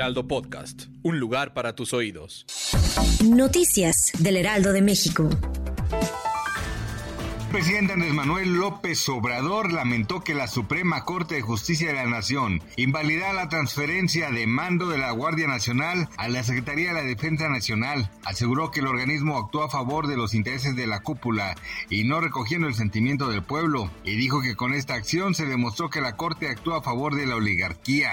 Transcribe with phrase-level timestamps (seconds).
[0.00, 2.46] Heraldo Podcast, un lugar para tus oídos.
[3.22, 5.28] Noticias del Heraldo de México.
[7.44, 12.06] El presidente Andrés Manuel López Obrador lamentó que la Suprema Corte de Justicia de la
[12.06, 17.06] Nación invalidara la transferencia de mando de la Guardia Nacional a la Secretaría de la
[17.06, 18.08] Defensa Nacional.
[18.24, 21.56] Aseguró que el organismo actuó a favor de los intereses de la cúpula
[21.90, 25.90] y no recogiendo el sentimiento del pueblo, y dijo que con esta acción se demostró
[25.90, 28.12] que la Corte actúa a favor de la oligarquía.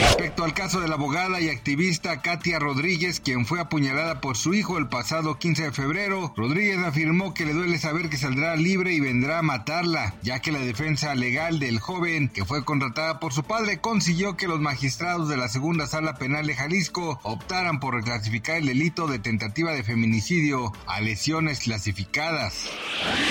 [0.00, 4.54] Respecto al caso de la abogada y activista Katia Rodríguez, quien fue apuñalada por su
[4.54, 8.92] hijo el pasado 15 de febrero, Rodríguez afirmó que le duele saber que saldrá libre
[8.92, 13.32] y vendrá a matarla, ya que la defensa legal del joven, que fue contratada por
[13.32, 17.94] su padre, consiguió que los magistrados de la segunda sala penal de Jalisco optaran por
[17.94, 22.68] reclasificar el delito de tentativa de feminicidio a lesiones clasificadas.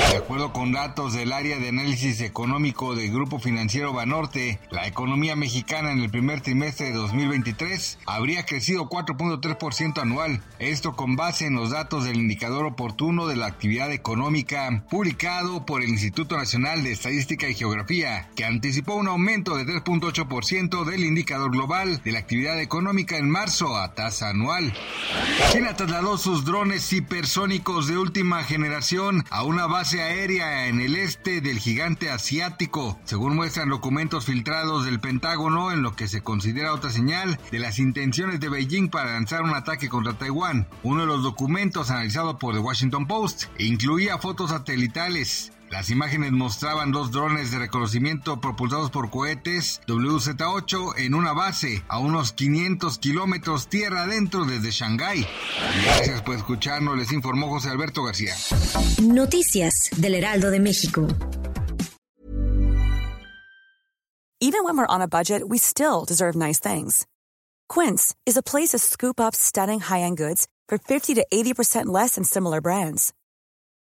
[0.10, 5.36] De acuerdo con datos del área de análisis económico del Grupo Financiero Banorte, la economía
[5.36, 11.56] mexicana en el primer trimestre de 2023 habría crecido 4.3% anual, esto con base en
[11.56, 16.92] los datos del indicador oportuno de la actividad económica publicado por el Instituto Nacional de
[16.92, 22.60] Estadística y Geografía, que anticipó un aumento de 3.8% del indicador global de la actividad
[22.60, 24.74] económica en marzo a tasa anual.
[25.52, 31.42] China trasladó sus drones hipersónicos de última generación a una base aérea en el este
[31.42, 36.90] del gigante asiático, según muestran documentos filtrados del Pentágono en lo que se considera otra
[36.90, 40.68] señal de las intenciones de Beijing para lanzar un ataque contra Taiwán.
[40.84, 46.92] Uno de los documentos analizados por The Washington Post incluía fotos satelitales las imágenes mostraban
[46.92, 53.70] dos drones de reconocimiento propulsados por cohetes WZ-8 en una base a unos 500 kilómetros
[53.70, 55.26] tierra adentro desde Shanghái.
[55.84, 58.36] Gracias por escucharnos, les informó José Alberto García.
[59.02, 61.08] Noticias del Heraldo de México.
[64.40, 67.08] Even when we're on a budget, we still deserve nice things.
[67.68, 72.14] Quince is a place to scoop up stunning high-end goods for 50 to 80% less
[72.14, 73.12] than similar brands.